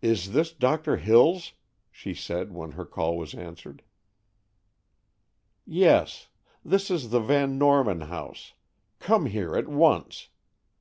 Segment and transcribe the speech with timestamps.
[0.00, 1.52] "Is this Doctor Hills?"
[1.92, 3.84] she said when her call was answered.
[5.64, 6.26] "Yes;
[6.64, 8.54] this is the Van Norman house.
[8.98, 10.30] Come here at once.